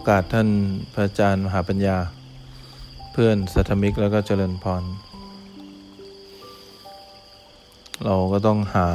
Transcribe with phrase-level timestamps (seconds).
[0.00, 0.48] อโอกาสท่าน
[0.94, 1.96] พระอาจารย์มหาปัญญา
[3.12, 4.82] เพื่อนสัทมิกแล้วก็เจริญพร
[8.04, 8.88] เราก็ต้องหา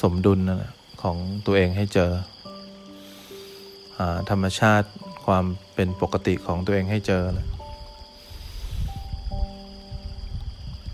[0.00, 0.72] สมดุลนะ
[1.02, 2.10] ของตัวเองให้เจอ
[3.98, 4.88] หาธรรมชาติ
[5.26, 7.46] ความเป็นปกติของตัวเองให้เจอนะ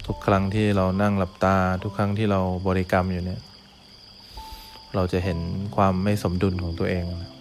[0.07, 3.41] ทุกครั้งที่เรานั่งหลับตาทุกครั้งที่เราบริกรรมอยู่เนี่ย
[4.95, 5.38] เราจะเห็น
[5.77, 7.31] ความไม่สมดุลของตัวเองนะ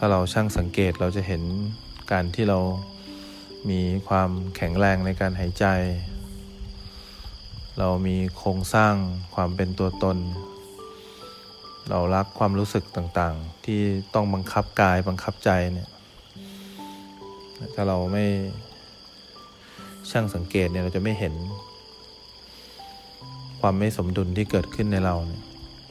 [0.00, 1.42] ถ้าเราช่างสังเกตเราจะเห็น
[2.12, 2.58] การที่เรา
[3.70, 5.66] มีความแข็งแรงในการหายใจ
[7.78, 8.94] เรามีโครงสร้าง
[9.34, 10.18] ความเป็นตัวตน
[11.90, 13.80] เรารักความรู้สึกต่างๆ ที่
[14.14, 15.88] ต้องบังคับกายบังคับใจเนี่ย
[17.74, 18.26] ถ้าเราไม่
[20.10, 21.34] ช่างสังเกตเนี่ยเราจะไม่เห็น
[23.60, 25.42] ความไม่สมดุลที่เกิดขึ้นในเราเนี่ย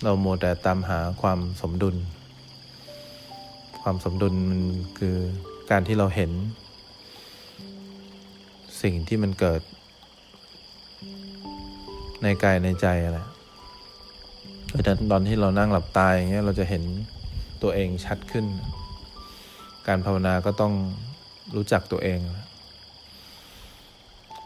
[0.03, 1.97] เราโมแต่ตามหาความสมดุล
[3.89, 4.61] ความสมดุลมัน
[4.99, 5.15] คือ
[5.71, 6.31] การที่เราเห็น
[8.81, 9.61] สิ่งที่มันเกิด
[12.23, 13.19] ในกายในใจอะไร
[14.83, 16.83] แต่ตอนที่เรานั่งหลับตายอย่างเงี้ยเราจะเห็น
[17.63, 18.45] ตัวเองชัดขึ้น
[19.87, 20.73] การภาวนาก็ต้อง
[21.55, 22.19] รู้จักตัวเอง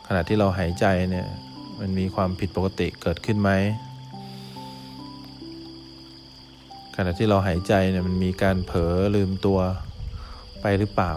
[0.07, 1.27] ขณะที่เราหายใจเนี่ย
[1.79, 3.51] มันมีความผิดปกติเกิดขึ้นไหม
[6.95, 9.59] ขณะที่เราหายใจเนี่ยมันมีการเผลอลืมตัว
[10.61, 11.13] ไปหรือเปล่า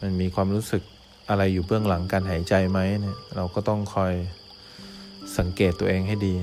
[0.00, 0.82] มันมีความรู้สึก
[1.28, 4.12] อะไรอยู่เบื้องหลังการหายใจไหมเนี่ย เราก็ต้องคอย
[5.38, 6.34] สังเกตตัวเองให้ดี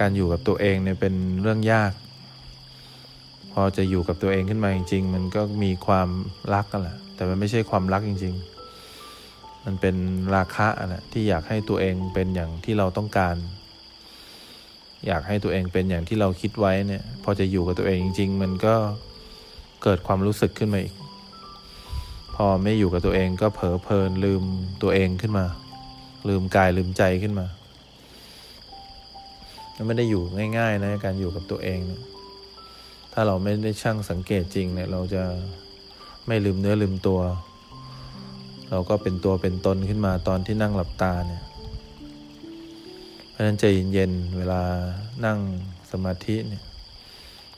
[0.00, 1.92] การอยู่กับตัวเองเนี่ยเป็นเรื่องยาก
[3.52, 6.08] พอจะอยู่กับตัวเองขึ้นมาจริง ๆ มันก็มีความ
[6.54, 8.53] รักกันแหละ แต่มันไม่ใช่ความรักจริง ๆ
[9.64, 9.96] มันเป็น
[10.34, 13.36] ราคะนะที่อยากให้ตัวเองเป็นอย่างที่เราต้องการ
[15.06, 18.74] อยากให้ตัวเองเป็นอย่างที่เราคิดไว้เนี่ย พอจะอยู่กับตัวเองจริง ๆ มันก็
[19.82, 20.94] เกิดความรู้สึกขึ้นมาอีก
[22.34, 24.42] พอไม่อยู่กับตัวเองก็เผลอเพลินลืม
[24.82, 25.46] ตัวเองขึ้นมา
[26.28, 27.46] ลืมกายลืมใจขึ้นมา
[29.76, 30.22] มันไม่ได้อยู่
[30.58, 32.02] ง่าย ๆ นะ การอยู่กับตัวเองเนี่ย
[33.12, 35.22] ถ้าเราไม่ได้ช่างสังเกตจริงเนี่ย เราจะ
[36.26, 37.20] ไม่ลืมเนื้อลืมตัว
[38.70, 41.42] เราก็เป็นตัวเป็นตนขึ้นมาตอนที่นั่งหลับตาเนี่ย
[43.30, 44.62] เพราะฉะนั้นใจเย็นๆเวลา
[45.24, 45.38] นั่ง
[45.90, 46.62] สมาธิเนี่ย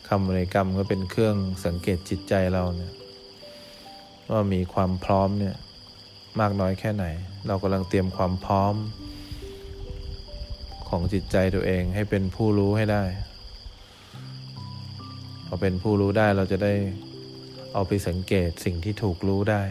[0.08, 2.92] คำบริกรรมก็เป็นเครื่องสังเกตจิตใจเราเนี่ย
[4.30, 5.56] ว่ามีความพร้อมเนี่ย
[6.40, 7.04] มากน้อยแค่ไหน
[7.46, 8.74] เรากำลังเตรียมความพร้อม
[10.88, 13.04] ของจิตใจตัวเองให้เป็นผู้รู้ให้ได้
[15.46, 16.74] พอเป็นผู้รู้ได้เราจะได้
[17.74, 19.62] เอาไปสังเกตสิ่งที่ถูกรู้ได้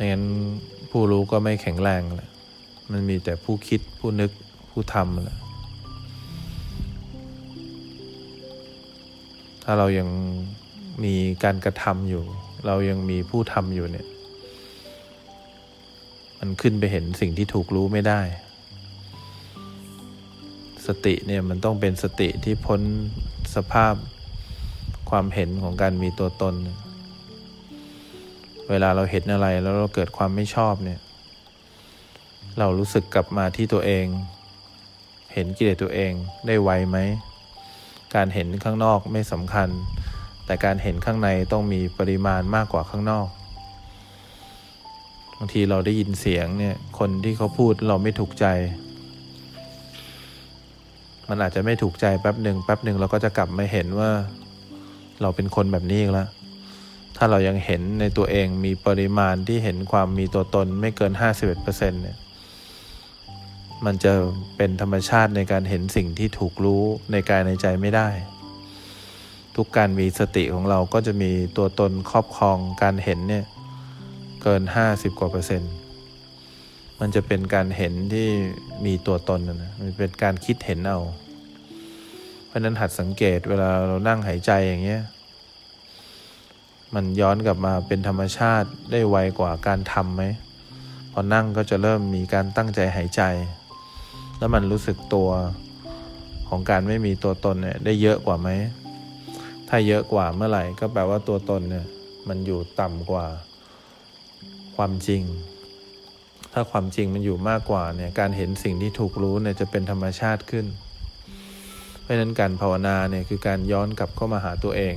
[0.00, 0.26] ไม่งั้น
[0.90, 2.30] ผู้รู้ก็ไม่แข็งแรงแหละ
[2.90, 4.30] มันมีแต่ผู้คิดผู้นึก
[4.70, 5.38] ผู้ทำแหละ
[9.62, 10.08] ถ้าเรายัง
[11.04, 12.22] มีการกระทำอยู่
[12.66, 14.06] เรายังมีผู้ทำอยู่เนี่ย
[16.38, 18.20] มันขึ้นไปเห็นสิ่งที่ถูกรู้ไม่ได้
[20.86, 22.80] สติเนี่ยมันต้องเป็นสติที่พ้น
[23.54, 23.94] สภาพ
[25.10, 31.00] ความเห็นของการมีตัวตนเวลาเราเห็นอะไรแล้วเราเกิดความไม่ชอบเนี่ย
[32.58, 34.06] เรารู้สึกกลับมาที่ตัวเอง
[35.32, 36.12] เห็นกิเลสตัวเอง
[36.46, 36.98] ได้ไวไหม
[38.14, 39.68] การเห็นข้างนอกไม่สำคัญ
[40.46, 43.28] แต่การเห็นข้างในต้องมีปริมาณมากกว่าข้างนอก
[45.36, 48.46] บางทีเราได้ยินเสียงเนี่ย คนที่เขาพูดเราไม่ถูกใจ
[51.28, 54.10] มันอาจจะไม่ถูกใจแป๊บหนึ่งแป๊บหนึ่งเราก็จะกลับมาเห็นว่า
[55.22, 56.28] เราเป็นคนแบบนี้อีกแล้ว
[57.22, 61.64] ถ้าเรายังเห็นในตัวเองมีปริมาณที่เห็นความมีตัวตนไม่เกิน 51%
[62.02, 62.18] เนี่ย
[63.84, 64.12] มันจะ
[64.56, 66.82] เป็นธรรมชาติในการเห็นสิ่งที่ถูกรู้
[67.12, 68.08] ในกายในใจไม่ได้
[69.56, 73.44] ทุกการมีสติของเราก็จะมีตัวตนครอบครองการเห็นเนี่ย
[74.42, 75.72] เกิน 50 กว่าเปอร์เซ็นต์
[77.00, 78.28] มันจะเป็นการเห็นที่
[78.84, 81.00] มีตัวตนนะมันเป็นการคิดเห็นเอา
[82.46, 85.02] เพราะนั้นหัดสังเกตเวลาเรานั่งหายใจอย่างเงี้ย
[86.94, 90.22] มันย้อนกลับมาเป็นธรรมชาติได้ไวกว่าการทำไหม
[91.12, 93.22] พอนั่งก็จะเริ่มมีการตั้งใจหายใจ
[94.38, 95.30] แล้วมันรู้สึกตัว
[96.48, 98.48] ของการไม่มีตัวตนเนี่ยได้เยอะกว่าไหม
[99.68, 101.86] ถ้าเยอะกว่าเมื่อไหร่ก็แปลว่าตัวตนเนี่ย
[102.28, 103.26] มันอยู่ต่ำกว่า
[104.76, 105.22] ความจริง
[106.52, 110.66] ถ้าความจริงมันอยู่มากกว่าเนี่ยการเห็นสิ่งที่ถูกรู้เนี่ยจะเป็นธรรมชาติขึ้น
[112.02, 114.94] เพราะนั้นการภาวนาเนี่ยคือการย้อนกลับเข้ามาหาตัวเอง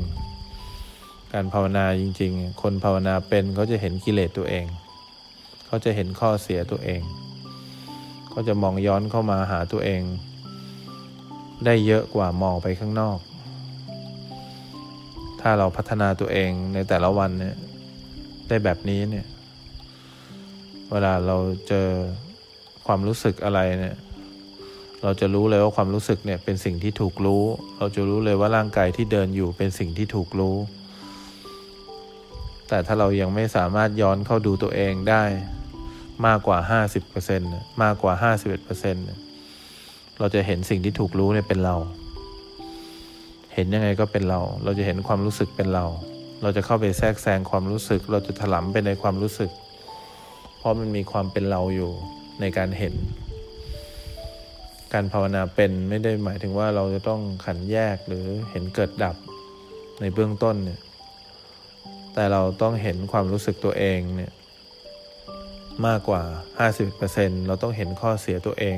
[1.33, 4.65] การภาวนาจริง ๆ คนภาวนาเป็นเขาจะเห็นกิเลสตัวเอง
[5.65, 7.01] เขาจะเห็นข้อเสียตัวเอง
[8.33, 10.01] ก็จะมองย้อนเข้ามาหาตัวเอง
[11.65, 13.19] ได้เยอะกว่ามองไปข้างนอก
[15.41, 17.55] ถ้าเราพัฒนาตัวเองในแต่ละวันเนี่ย
[18.47, 19.25] ได้แบบนี้เนี่ย
[20.91, 21.37] เวลาเรา
[21.67, 21.87] เจอ
[22.85, 23.95] ความรู้สึกอะไรเนี่ย
[25.03, 27.43] เราจะรู้เลยว่าความรู้สึกเนี่ยเป็นสิ่งที่ถูกรู้
[27.77, 30.57] เราจะรู้เลยว่าร่างกายที่เดินอยู่เป็นสิ่งที่ถูกรู้
[32.67, 35.23] แต่ถ้าเรายังไม่สามารถย้อนเข้าดูตัวเองได้
[36.25, 36.57] มากกว่า
[37.19, 38.33] 50%มากกว่า
[39.17, 41.75] 51%เราจะเห็นสิ่งที่ถูกรู้เนี่ยเป็นเรา
[43.53, 45.85] เห็นยังไงก็เป็นเรา เราจะเห็นความรู้สึกเป็นเรา
[46.41, 49.51] เราจะเข้าไปแทรกแซงความรู้สึก เราจะถลำไปในความรู้สึก
[50.57, 51.91] เพราะมันมีความเป็นเราอยู่
[52.41, 52.93] ในการเห็น
[54.93, 59.15] การภาวนาเป็นไม่ได้หมายถึงว่าเราจะต้องขันแยกหรือเห็นเกิดดับ
[60.01, 60.79] ในเบื้องต้นเนี่ย
[62.13, 64.31] แต่เราต้องเห็นความรู้สึกตัวเองเนี่ย
[65.87, 66.21] มากกว่า
[66.83, 68.77] 50%เราต้องเห็นข้อเสียตัวเอง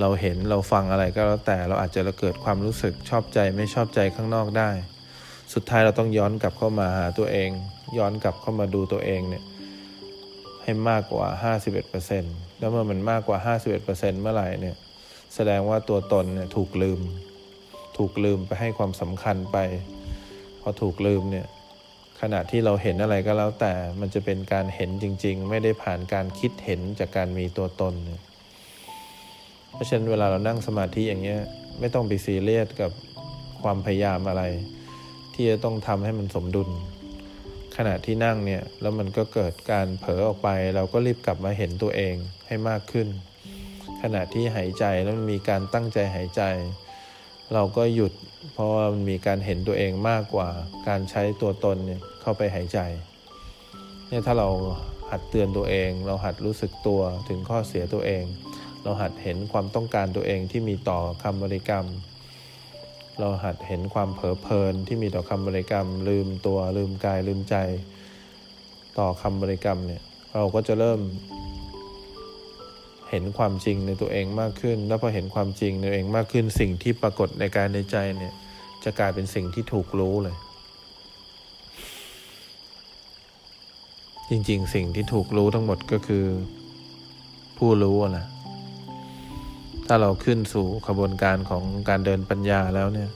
[0.00, 4.70] เราเห็นเราฟังอะไรก็แล้วแต่เราอาจจะเกิดความรู้สึกชอบใจไม่ชอบใจข้างนอกได้
[5.54, 7.50] สุดท้ายเราต้องย้อนกลับเข้ามาหาตัวเอง
[7.98, 9.44] ย้อนกลับเข้ามาดูตัวเองเนี่ย
[10.62, 11.54] ให้มากกว่า
[11.92, 14.76] 51%แล้วเมื่อมันมากกว่า 51%เมื่อไหร่เนี่ย
[15.34, 17.00] แสดงว่าตัวตนเนี่ยถูกลืม
[17.98, 19.58] ถูกลืมไปให้ความสำคัญไป
[20.60, 21.46] พอถูกลืมเนี่ย
[22.20, 27.94] ขณะที่เราเห็นอะไรก็แล้วแต่มันจะเป็นการเห็นจริง ๆ ไม่ได้ผ่านการคิดเห็นจากการมีตัวตน
[29.72, 31.40] เพราะฉะนั้นเวลาเรานั่งสมาธิอย่างเงี้ย
[31.80, 32.90] ไม่ต้องไปซีเรียสกับ
[33.62, 34.42] ความพยายามอะไร
[35.34, 36.68] ที่จะต้องทำให้มันสมดุล
[37.76, 42.14] ขณะที่นั่งเนี่ยแล้วมันก็เกิดการเผลอออกไป เราก็รีบกลับมาเห็นตัวเอง
[42.46, 43.08] ให้มากขึ้น
[44.02, 46.42] ขณะที่หายใจแล้วมันมีการตั้งใจหายใจ
[47.54, 48.12] เราก็หยุด
[48.52, 50.48] เพราะว่ามันมีการเห็นตัวเองมากกว่า
[50.88, 52.78] การใช้ตัวตนเนี่ย เข้าไปหายใจ
[54.08, 54.48] เนี่ยถ้าเรา
[55.10, 58.24] หัดเตือนตัวเอง เราหัดรู้สึกตัวถึงข้อเสียตัวเอง
[58.82, 61.86] เราหัดเห็นความต้องการตัวเองที่มีต่อคำบริกรรม
[63.18, 67.56] เราหัดเห็นความเผลอเพลินที่มีต่อคำบริกรรม ลืมตัวลืมกายลืมใจ
[68.98, 70.02] ต่อคำบริกรรมเนี่ย
[70.34, 71.00] เราก็จะเริ่ม
[73.10, 78.34] เห็นความจริงในตัวเองมากขึ้น แล้วพอเห็นความจริงในตัวเองมากขึ้นสิ่งที่ปรากฏในกายในใจเนี่ย
[78.84, 80.36] จะกลายเป็นสิ่งที่ถูกรู้เลย
[84.30, 86.24] จริง ๆ สิ่งที่ถูกรู้ทั้งหมดก็คือ
[87.58, 88.26] ผู้รู้นะ
[89.86, 93.10] ถ้าเราขึ้นสู่ขบวนการของการเดินปัญญาแล้วเนี่ย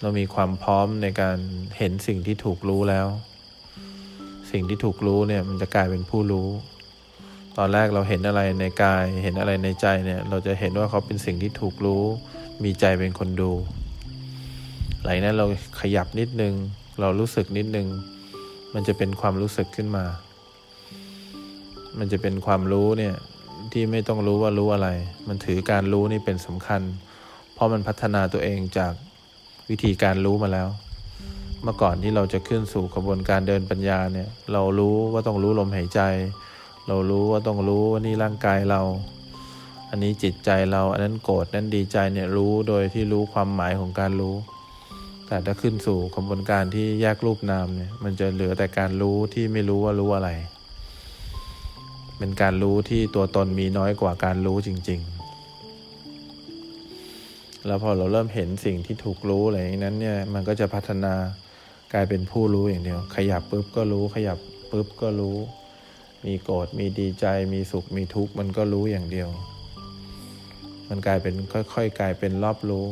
[0.00, 1.38] เรามีความพร้อมในการ
[1.78, 3.06] เห็นสิ่งที่ถูกรู้แล้ว
[4.50, 6.48] สิ่งที่ถูกรู้เนี่ย มันจะกลายเป็นผู้รู้
[7.58, 12.04] ตอนแรกเราเห็นอะไรในกาย เห็นอะไรในใจเนี่ย เราจะเห็นว่าเขาเป็นสิ่งที่ถูกรู้
[12.64, 13.52] มีใจเป็นคนดู
[15.02, 15.46] หลังนั้นเรา
[15.80, 16.54] ขยับนิดนึง
[17.00, 17.88] เรารู้สึกนิดนึง
[18.78, 20.04] มันจะเป็นความรู้สึกขึ้นมา
[21.98, 23.14] มันจะเป็นความรู้เนี่ย
[23.72, 24.88] ที่ไม่ต้องรู้ว่ารู้อะไร
[25.28, 26.82] มันถือการรู้นี่เป็นสำคัญ
[27.54, 28.92] เพราะมันพัฒนาตัวเองจาก
[29.70, 30.68] วิธีการรู้มาแล้ว
[31.62, 36.00] เมื่อก่อนที่เราจะขึ้นสู่กระบวนการเดินปัญญาเนี่ย เรารู้ว่าต้องรู้ลมหายใจ
[36.88, 38.82] เรารู้ว่าต้องรู้ว่านี่ร่างกายเรา
[39.90, 44.34] อันนี้จิตใจเรา อันนั้นโกรธนั้นดีใจเนี่ยรู้โดยที่รู้ความหมายของการรู้
[45.26, 50.30] แต่ถ้าขึ้นสู่กระบวนการที่แยกรูปนามเนี่ย มันจะเหลือแต่การรู้ที่ไม่รู้ว่ารู้อะไร
[52.18, 55.16] เป็นการรู้ที่ตัวตนมีน้อยกว่าการรู้จริง ๆ
[57.66, 61.14] แล้วพอเราเริ่มเห็นสิ่งที่ถูกรู้อะไรอย่างนั้นเนี่ย มันก็จะพัฒนา
[61.92, 64.38] กลายเป็นผู้รู้อย่างเดียว ขยับปุ๊บก็รู้ ขยับ
[64.70, 65.36] ปุ๊บก็รู้
[66.26, 69.28] มีโกรธ มีดีใจ มีสุข มีทุกข์ มันก็รู้อย่างเดียว
[70.88, 72.86] มันกลายเป็นค่อยๆ กลายเป็นรอบรู้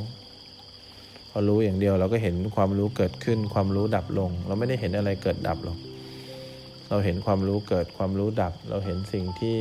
[1.36, 5.78] อรู้อย่างเดียวเราก็เห็นความรู้เกิดขึ้น ความรู้ดับลง เราไม่ได้เห็นอะไรเกิดดับหรอก
[6.90, 9.56] เราเห็นความรู้เกิดความรู้ดับ เราเห็นสิ่งที่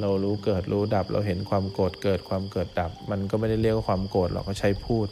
[0.00, 5.08] เรารู้เกิดรู้ดับ เราเห็นความโกรธเกิดความเกิดดับ มันก็ไม่ได้เรียกว่าความโกรธหรอกเขาใช้พูด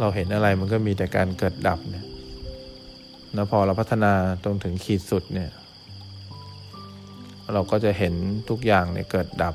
[0.00, 2.04] เราเห็นอะไรมันก็มีแต่การเกิดดับเนี่ย
[3.34, 4.12] แล้วพอเราพัฒนา
[4.44, 5.50] ตรงถึงขีดสุดเนี่ย
[7.52, 8.14] เราก็จะเห็น
[8.50, 9.54] ทุกอย่างเนี่ยเกิดดับ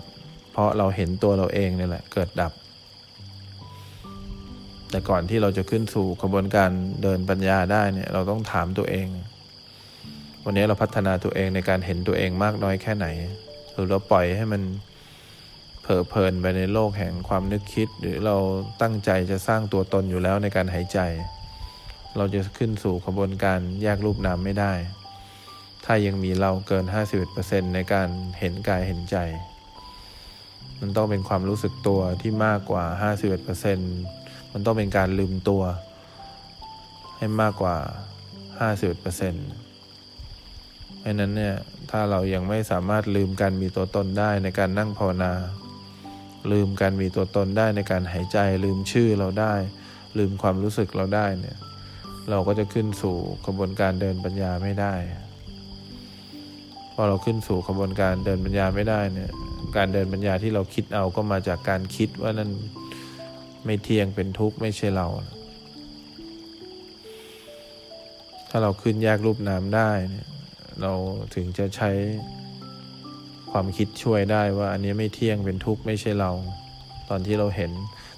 [0.52, 2.52] เพราะเราเห็นตัวเราเองนี่แหละเกิดดับ
[4.92, 6.72] แต่ก่อนที่เราจะขึ้นสู่กระบวนการ
[7.04, 9.08] เดินปัญญาได้เนี่ยเราต้องถามตัวเอง
[10.44, 13.08] วันนี้เราพัฒนาตัวเองในการเห็นตัวเองมากน้อยแค่ไหน
[13.72, 14.62] หรือเราปล่อยให้มัน
[15.82, 18.36] เผลอเพลินไปในโลกแห่งความนึกคิด หรือเรา
[18.82, 21.00] ตั้งใจจะสร้างตัวตนอยู่แล้วในการหายใจ
[22.18, 24.74] เราจะขึ้นสู่กระบวนการแยกรูปนามไม่ได้
[25.86, 26.86] ถ้ายังมีเราเกิน
[27.30, 29.18] 51%ในการเห็นกายเห็นใจ
[30.80, 32.86] มันต้องเป็นความรู้สึกตัวที่มากกว่า
[33.56, 34.25] 51%
[34.58, 35.64] มันต้องเป็นการลืมตัว
[37.18, 37.76] ให้มากกว่า
[38.60, 38.98] 50%
[41.00, 41.56] เพราะนั้นเนี่ย
[41.92, 45.34] ถ้าเรายังไม่สามารถลืมการมีตัวตนได้ในการนั่งภาวนา
[46.52, 49.54] ลืมการมีตัวตนได้ในการหายใจ ลืมชื่อเราได้
[50.18, 51.58] ลืมความรู้สึกเราได้เนี่ย
[52.30, 54.94] เราก็จะขึ้นสู่กระบวนการเดินปัญญาไม่ได้
[56.94, 59.32] พอเราขึ้นสู่กระบวนการเดินปัญญาไม่ได้เนี่ย
[59.78, 62.52] การเดินปัญญาที่เราคิดเอาก็มาจากการคิดว่านั่น
[63.66, 65.08] ไม่เที่ยงเป็นทุกข์ไม่ใช่เรา
[68.50, 70.28] ถ้าเราขึ้นแยกรูปนามได้เนี่ย
[70.82, 70.92] เรา
[71.36, 71.92] ถึงจะใช้
[73.52, 76.32] ความคิดช่วยได้ว่า อันนี้ไม่เที่ยงเป็นทุกข์ไม่ใช่เรา
[77.10, 77.72] ตอนที่เราเห็น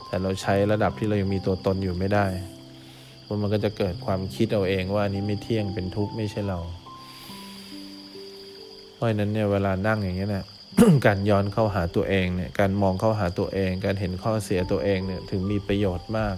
[0.08, 2.26] แต่เราใช้ระดับที่เรายังมีตัวตนอยู่ไม่ได้
[3.24, 6.60] เพราะมันก็จะเกิดความคิดเอาเองว่าอันนี้ไม่เที่ยงเป็นทุกข์ไม่ใช่เรา
[8.94, 10.46] เพราะนั้นเนี่ยเวลานั่งอย่างนี้เนะ
[11.06, 16.36] การย้อนเข้าหาตัวเองเนี่ยการมองเข้าหาตัวเอง การเห็นข้อเสียตัวเองเนี่ยถึงมีประโยชน์มาก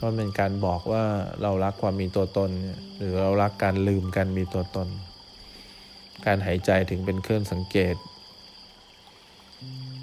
[0.00, 1.04] ก็เป็นการบอกว่า
[1.42, 2.50] เรารักความมีตัวตน
[2.96, 4.88] หรือเรารักการลืมการมีตัวตน
[6.26, 7.96] การหายใจถึงเป็นเครื่องสังเกต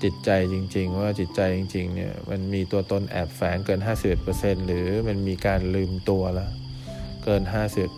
[0.04, 3.80] จิตใจจริง ๆ ว่าจิตใจจริง ๆ เนี่ยมันมีตัวตนแอบแฝงเกิน
[4.26, 6.52] 51%หรือมันมีการลืมตัวแล้ว
[7.24, 7.44] เกิน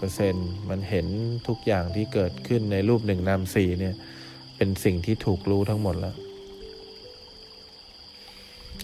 [0.07, 1.07] 51%มันเห็น
[1.47, 3.95] ทุกอย่างที่เกิดขึ้นในรูปหนึ่งนามสี่เนี่ย
[4.63, 6.15] เป็นสิ่งที่ถูกรู้ทั้งหมดแล้ว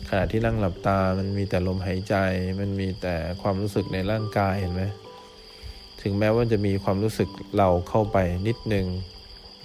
[0.09, 2.15] ขณะที่นั่งหลับตามันมีแต่ลมหายใจ
[2.59, 4.83] มันมีแต่ความรู้สึกในร่างกายเห็นไหม
[6.01, 8.17] ถึงแม้ว่าจะมีความรู้สึกเราเข้าไป
[8.47, 8.85] นิดนึง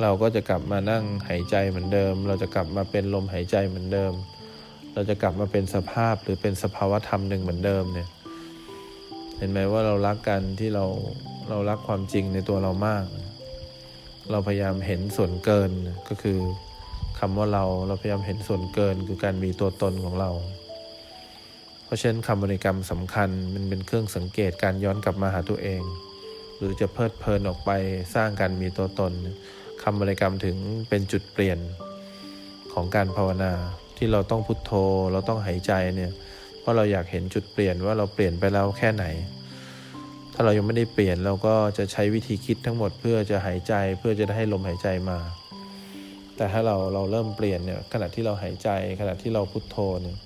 [0.02, 4.12] เราก็จะกลับมานั่งหายใจเหมือนเดิม เราจะกลับมาเป็นลมหายใจเหมือนเดิม
[4.94, 8.08] เราจะกลับมาเป็นสภาพหรือเป็นสภาวะธรรมหนึ่งเหมือนเดิมเนี่ย
[9.38, 10.84] เห็นไหมว่าเรารักกันที่เรา
[11.48, 15.70] เรารักความจริงในตัวเรามากเเราพยายามเห็นส่วนเกิน
[16.08, 16.38] ก็คือ
[17.18, 20.30] คำว่าเราเราพยายามเห็นส่วนเกินคือการมีตัวตนของเรา
[21.84, 25.82] เพราะฉะนั้นคำบริกรรมสำคัญมันเป็นเครื่องสังเกตการย้อนกลับมาหาตัวเอง
[26.58, 27.70] หรือจะเพลิดเพลินออกไป
[28.14, 29.12] สร้างการมีตัวตน
[29.82, 30.56] คำบริกรรมถึง
[30.88, 31.58] เป็นจุดเปลี่ยน
[32.72, 33.52] ของการภาวนา
[33.96, 34.72] ที่เราต้องพุโทโธ
[35.12, 36.12] เราต้องหายใจเนี่ย
[36.60, 39.04] เพราะเราอยากเห็นจุดเปลี่ยนว่าเราเปลี่ยนไปแล้วแค่ไหน
[40.34, 45.18] ถ้าเรายังไม่ได้เปลี่ยนเราก็จะใช้วิธีคิดทั้งหมดเพื่อจะหายใจเพื่อจะได้ให้ลมหายใจมา
[46.36, 48.68] แต่ถ้าเราเราเริ่มเปลี่ยนเนี่ยขณะที่เราหายใจ
[49.00, 50.16] ขณะที่เราพุโทโธเนี่ย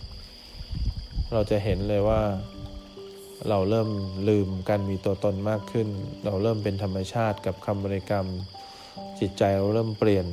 [1.33, 2.21] เราจะเห็นเลยว่า
[3.49, 3.89] เราเริ่ม
[4.29, 5.89] ลืมการมีตัวตนมากขึ้น
[6.25, 8.27] เราเริ่มเป็นธรรมชาติกับคำบริกรรม
[9.21, 10.27] จิตใจเราเริ่มเปลี่ยน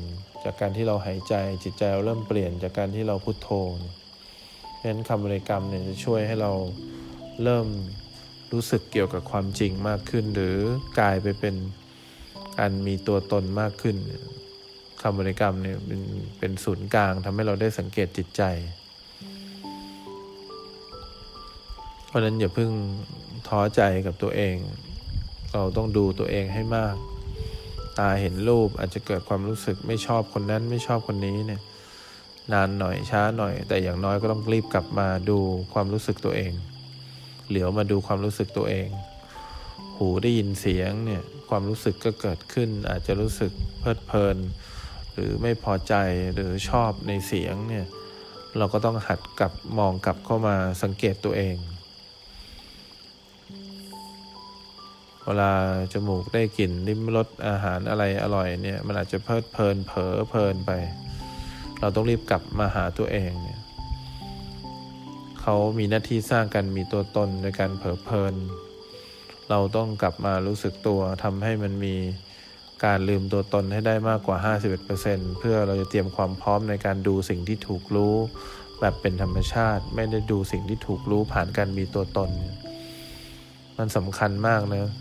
[0.43, 3.49] จากการที่เราหายใจ จิตใจเราเริ่มเปลี่ยนจากการที่เราพุโทโธ
[4.75, 6.51] เพราะฉะนั้นคำบริกรรมเนี่ยจะช่วยให้เรา
[7.43, 7.67] เริ่ม
[8.53, 10.57] รู้สึกเกี่ยวกับความจริงมากขึ้น หรือ
[10.99, 11.55] กลายไปเป็น
[12.57, 13.95] การมีตัวตนมากขึ้น
[15.01, 16.01] คำบริกรรมเนี่ยเป็น
[16.39, 18.43] เป็นศูนย์กลางทำให้เราได้สังเกตจิตใจ
[22.07, 22.71] เพราะนั้นอย่าเพิ่ง
[23.47, 24.55] ท้อใจกับตัวเอง
[25.53, 26.95] เราต้องดูตัวเองให้มาก
[27.99, 31.61] ตาเห็นรูปอาจจะเกิดความรู้สึกไม่ชอบคนนั้นไม่ชอบคนนี้เนี่ย
[32.53, 35.37] นานหน่อยช้าหน่อย แต่อย่างน้อยก็ต้องรีบกลับมาดู
[35.73, 36.53] ความรู้สึกตัวเอง
[37.53, 38.89] เหลียวมาดูความรู้สึกตัวเอง
[39.97, 44.37] หูได้ยินเสียงเนี่ยความรู้สึกก็เกิดขึ้น อาจจะรู้สึกเพลิดเพลิน
[45.13, 45.93] หรือไม่พอใจ
[46.33, 47.85] หรือชอบในเสียงเนี่ย
[48.57, 51.55] เราก็ต้องหัดกลับมองกลับเข้ามาสังเกตตัวเอง
[55.23, 55.51] เวลา
[55.93, 60.71] จมูกได้กลิ่นลิ้มรสอาหารอะไรอร่อยเนี่ยมันอาจจะเพลิดเพลินเผลอเพลินไป
[61.79, 63.59] เราต้องรีบกลับมาหาตัวเองเนี่ย
[65.45, 68.35] เขามีหน้าที่สร้างกันมีตัวตนในการเผลอเพลิน
[69.49, 71.95] เราต้องกลับมารู้สึกตัวทำให้มันมี
[72.85, 74.37] การลืมตัวตนให้ได้มากกว่า
[74.87, 78.15] 51%เพื่อเราจะเตรียมความพร้อมในการดูสิ่งที่ถูกรู้
[78.79, 82.31] แบบเป็นธรรมชาติ ไม่ได้ดูสิ่งที่ถูกรู้ผ่านการมีตัวตน
[83.77, 84.91] มันสำคัญมากนะ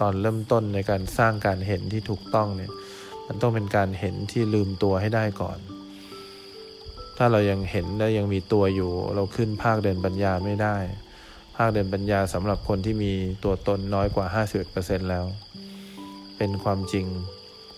[0.00, 2.72] ตอนเริ่มต้นในการสร้างการเห็นที่ถูกต้องเนี่ย
[3.26, 5.58] มันต้องเป็นการเห็นที่ลืมตัวให้ได้ก่อน
[7.20, 10.76] ถ้าเรายังเห็นและยังมีตัวอยู่ เราขึ้นภาคเดินปัญญาไม่ได้
[11.56, 13.12] ภาคเดินปัญญาสำหรับคนที่มี
[13.44, 14.26] ตัวตนน้อยกว่า
[14.68, 15.24] 51%แล้ว
[16.36, 17.06] เป็นความจริง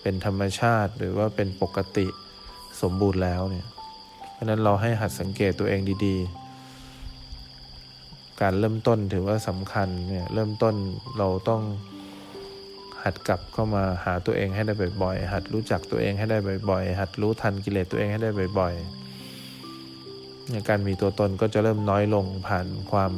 [0.01, 2.07] เป็นธรรมชาติหรือว่าเป็นปกติ
[2.81, 3.67] สมบูรณ์แล้วเนี่ย
[4.31, 10.75] เพราะนั้นเราให้หัดสังเกตตัวเองดีๆ การเริ่มต้นถือว่าสำคัญเนี่ยเริ่มต้น
[11.17, 11.61] เราต้อง
[13.03, 16.37] หัดกลับเข้ามาหาตัวเองให้ได้บ่อยๆ หัดรู้จักตัวเองให้ได้
[16.69, 18.29] บ่อยๆ หัดรู้ทันกิเลสตัวเองให้ได้
[18.59, 19.00] บ่อยๆเนี่ย
[20.69, 23.11] การมีตัวตนก็จะเริ่มน้อยลงผ่านความ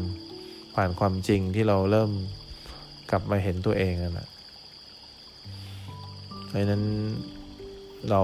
[0.76, 2.12] ผ่านความจริงที่เราเริ่ม
[3.12, 4.30] กลับมาเห็นตัวเองนั่นแหละ
[6.56, 6.84] พราะนั้น
[8.10, 8.22] เรา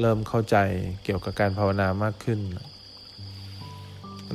[0.00, 0.56] เริ่มเข้าใจ
[1.04, 2.40] เกี่ยวกับการภาวนามากขึ้น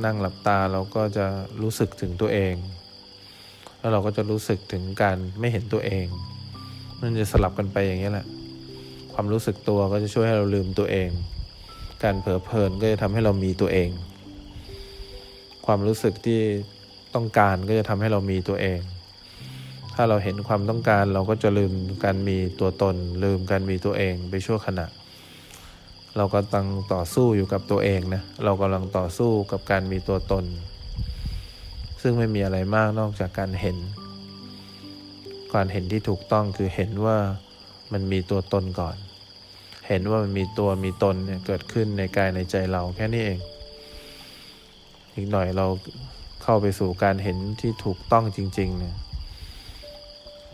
[0.06, 1.26] นั่งหลับตาเราก็จะ
[1.62, 2.54] รู้สึกถึงตัวเอง
[3.80, 6.06] แล้วเราก็จะรู้สึกถึงการไม่เห็นตัวเอง
[7.00, 8.28] มันจะสลับกันไปอย่างนี้แหละ
[9.14, 11.10] ความรู้สึกตัวก็จะช่วยให้เราลืมตัวเอง
[12.04, 13.90] การเผลอเพลินก็จะทำให้เรามีตัวเอง
[15.66, 16.40] ความรู้สึกที่
[17.16, 18.80] ต้องการก็จะทำให้เรามีตัวเอง
[19.96, 21.74] ถ้าเราเห็นความต้องการเราก็จะลืม
[22.06, 24.88] การมีตัวตน ลืมการมีตัวเองไปชั่วขณะ
[26.18, 30.46] เราก็ตั้งต่อสู้อยู่กับตัวเองนะ เรากำลังต่อสู้กับการมีตัวตน
[32.02, 33.78] ซึ่งไม่มีอะไรมากนอกจากการเห็น
[35.54, 37.18] การเห็นที่ถูกต้องคือเห็นว่า
[37.94, 38.98] มันมีตัวตนก่อน
[39.88, 43.40] เห็นว่ามันมีตัวมีตนเนี่ยเกิดขึ้นในกายในใจเราแค่นี้เอง
[45.14, 45.66] อีกหน่อยเรา
[46.44, 48.96] เข้าไปสู่การเห็นที่ถูกต้องจริง ๆ เนี่ย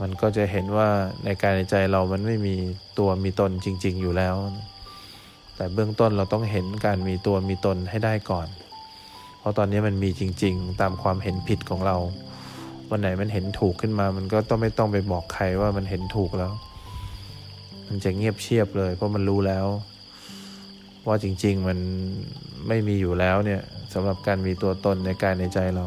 [0.02, 0.90] มันก็จะเห็นว่า
[1.24, 2.56] ในกายในใจเรามันไม่มี
[3.00, 4.36] ตัวมีตนจริง ๆ อยู่แล้ว
[5.56, 8.48] แต่เบื้องต้นเราต้องเห็นการมีตัวมีตนให้ได้ก่อน
[9.40, 11.98] เพราะตอนนี้มันมีจริง ๆ ตามความเห็นผิดของเรา
[12.90, 16.52] วันไหนมันเห็นถูกขึ้นมา มันก็ต้องไม่ต้องไปบอกใครว่ามันเห็นถูกแล้ว
[17.93, 19.65] มันจะเงียบเชียบเลย เพราะมันรู้แล้ว
[21.07, 21.79] ว่าจริง ๆ มัน
[22.67, 23.62] ไม่มีอยู่แล้วเนี่ย
[23.93, 25.86] สำหรับการมีตัวตนในกายในใจเรา